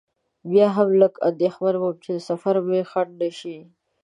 [0.51, 3.57] بیا هم لږ اندېښمن وم چې سفر مې خنډ نه شي.